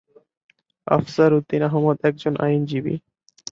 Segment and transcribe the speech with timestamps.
[0.87, 2.95] আফসার উদ্দিন আহমদ একজন আইনজীবী।